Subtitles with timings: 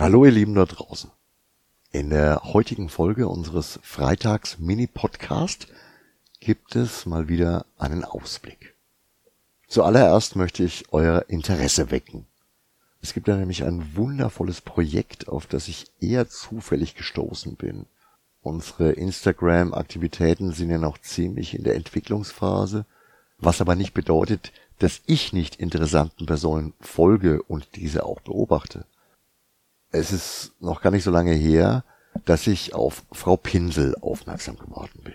[0.00, 1.10] Hallo ihr Lieben da draußen.
[1.92, 5.66] In der heutigen Folge unseres Freitags Mini Podcast
[6.40, 8.74] gibt es mal wieder einen Ausblick.
[9.68, 12.24] Zuallererst möchte ich euer Interesse wecken.
[13.02, 17.84] Es gibt da nämlich ein wundervolles Projekt, auf das ich eher zufällig gestoßen bin.
[18.40, 22.86] Unsere Instagram Aktivitäten sind ja noch ziemlich in der Entwicklungsphase,
[23.36, 28.86] was aber nicht bedeutet, dass ich nicht interessanten Personen folge und diese auch beobachte
[29.90, 31.84] es ist noch gar nicht so lange her,
[32.24, 35.14] dass ich auf Frau Pinsel aufmerksam geworden bin.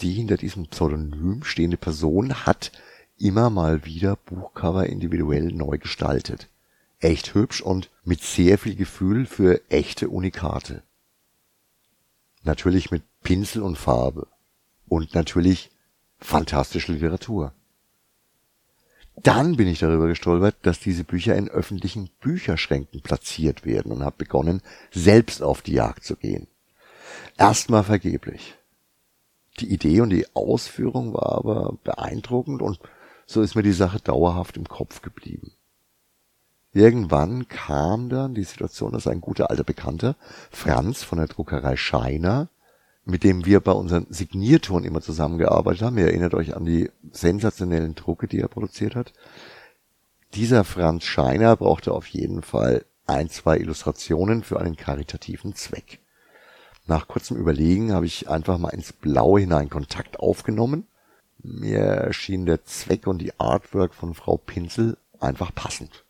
[0.00, 2.72] Die hinter diesem Pseudonym stehende Person hat
[3.18, 6.48] immer mal wieder Buchcover individuell neu gestaltet.
[6.98, 10.82] Echt hübsch und mit sehr viel Gefühl für echte Unikate.
[12.42, 14.28] Natürlich mit Pinsel und Farbe.
[14.86, 15.70] Und natürlich
[16.18, 17.52] fantastische Literatur.
[19.16, 24.16] Dann bin ich darüber gestolpert, dass diese Bücher in öffentlichen Bücherschränken platziert werden und habe
[24.18, 24.60] begonnen,
[24.92, 26.46] selbst auf die Jagd zu gehen.
[27.38, 28.54] Erstmal vergeblich.
[29.60, 32.78] Die Idee und die Ausführung war aber beeindruckend und
[33.24, 35.52] so ist mir die Sache dauerhaft im Kopf geblieben.
[36.72, 40.14] Irgendwann kam dann die Situation, dass ein guter alter Bekannter,
[40.50, 42.50] Franz von der Druckerei Scheiner,
[43.06, 45.96] mit dem wir bei unseren Signiertouren immer zusammengearbeitet haben.
[45.96, 49.12] Ihr erinnert euch an die sensationellen Drucke, die er produziert hat.
[50.34, 56.00] Dieser Franz Scheiner brauchte auf jeden Fall ein, zwei Illustrationen für einen karitativen Zweck.
[56.88, 60.88] Nach kurzem Überlegen habe ich einfach mal ins Blaue hinein Kontakt aufgenommen.
[61.38, 66.04] Mir erschien der Zweck und die Artwork von Frau Pinsel einfach passend.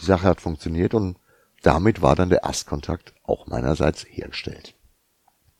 [0.00, 1.16] Die Sache hat funktioniert und
[1.62, 4.74] damit war dann der Erstkontakt auch meinerseits hergestellt.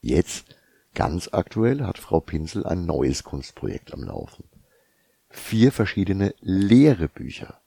[0.00, 0.56] Jetzt,
[0.94, 4.44] ganz aktuell, hat Frau Pinsel ein neues Kunstprojekt am Laufen.
[5.28, 7.60] Vier verschiedene leere Bücher.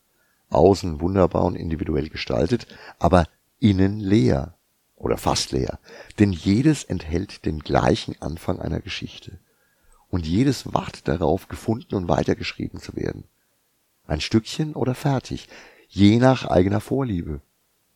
[0.49, 2.67] Außen wunderbar und individuell gestaltet,
[2.99, 3.27] aber
[3.59, 4.55] innen leer
[4.95, 5.79] oder fast leer.
[6.19, 9.39] Denn jedes enthält den gleichen Anfang einer Geschichte.
[10.09, 13.25] Und jedes wartet darauf, gefunden und weitergeschrieben zu werden.
[14.05, 15.47] Ein Stückchen oder fertig,
[15.88, 17.41] je nach eigener Vorliebe.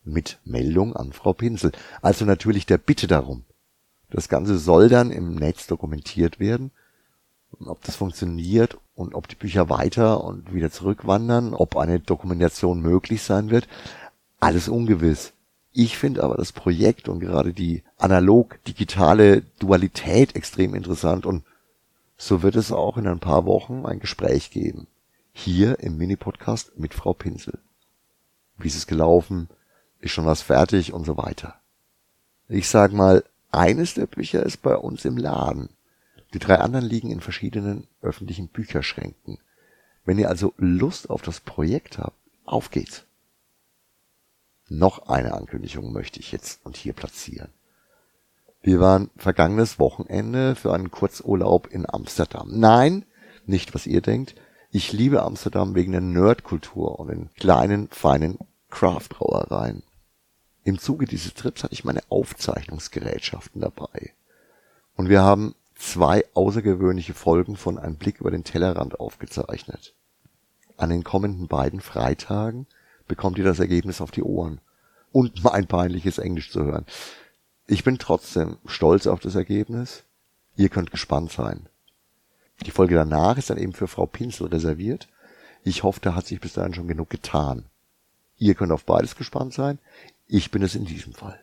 [0.03, 1.71] Mit Meldung an Frau Pinsel,
[2.01, 3.43] also natürlich der Bitte darum,
[4.09, 6.71] das Ganze soll dann im Netz dokumentiert werden.
[7.65, 13.23] Ob das funktioniert und ob die Bücher weiter und wieder zurückwandern, ob eine Dokumentation möglich
[13.23, 13.67] sein wird,
[14.39, 15.33] alles ungewiss.
[15.71, 21.43] Ich finde aber das Projekt und gerade die analog-digitale Dualität extrem interessant und
[22.17, 24.87] so wird es auch in ein paar Wochen ein Gespräch geben.
[25.33, 27.59] Hier im Mini-Podcast mit Frau Pinsel.
[28.57, 29.49] Wie ist es gelaufen?
[29.99, 31.55] Ist schon was fertig und so weiter.
[32.49, 35.69] Ich sag mal, eines der Bücher ist bei uns im Laden.
[36.33, 39.39] Die drei anderen liegen in verschiedenen öffentlichen Bücherschränken.
[40.05, 43.05] Wenn ihr also Lust auf das Projekt habt, auf geht's.
[44.69, 47.49] Noch eine Ankündigung möchte ich jetzt und hier platzieren.
[48.61, 52.49] Wir waren vergangenes Wochenende für einen Kurzurlaub in Amsterdam.
[52.51, 53.05] Nein,
[53.45, 54.35] nicht was ihr denkt.
[54.71, 58.37] Ich liebe Amsterdam wegen der Nerdkultur und den kleinen, feinen
[58.69, 59.83] Craft-Brauereien.
[60.67, 64.11] Im Zuge dieses Trips hatte ich meine Aufzeichnungsgerätschaften dabei.
[64.97, 69.93] Und wir haben zwei außergewöhnliche Folgen von Ein Blick über den Tellerrand aufgezeichnet.
[70.75, 72.67] An den kommenden beiden Freitagen
[73.07, 74.59] bekommt ihr das Ergebnis auf die Ohren
[75.13, 76.85] und mein peinliches Englisch zu hören.
[77.65, 80.03] Ich bin trotzdem stolz auf das Ergebnis.
[80.57, 81.69] Ihr könnt gespannt sein.
[82.65, 85.07] Die Folge danach ist dann eben für Frau Pinsel reserviert.
[85.63, 87.69] Ich hoffe, da hat sich bis dahin schon genug getan.
[88.37, 89.79] Ihr könnt auf beides gespannt sein.
[90.27, 91.39] Ich bin es in diesem Fall.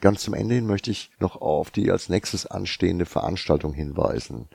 [0.00, 4.48] Ganz zum Ende hin möchte ich noch auf die als nächstes anstehende Veranstaltung hinweisen.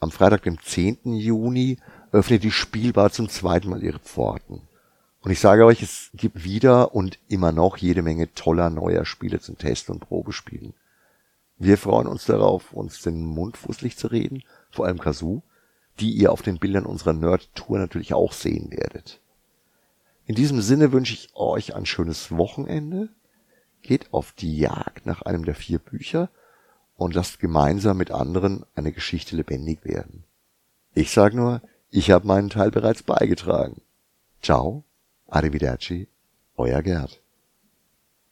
[0.00, 1.14] Am Freitag, dem 10.
[1.14, 1.78] Juni,
[2.12, 4.62] öffnet die Spielbar zum zweiten Mal ihre Pforten.
[5.20, 9.40] Und ich sage euch, es gibt wieder und immer noch jede Menge toller neuer Spiele
[9.40, 10.74] zum Testen und Probespielen.
[11.56, 15.42] Wir freuen uns darauf, uns den Mund fußlich zu reden, vor allem Kazoo,
[16.00, 19.20] die ihr auf den Bildern unserer Nerd-Tour natürlich auch sehen werdet.
[20.26, 23.10] In diesem Sinne wünsche ich euch ein schönes Wochenende.
[23.82, 26.30] Geht auf die Jagd nach einem der vier Bücher
[26.96, 30.24] und lasst gemeinsam mit anderen eine Geschichte lebendig werden.
[30.94, 31.60] Ich sag nur,
[31.90, 33.82] ich habe meinen Teil bereits beigetragen.
[34.40, 34.84] Ciao,
[35.26, 36.08] arrivederci,
[36.56, 37.23] euer Gerd.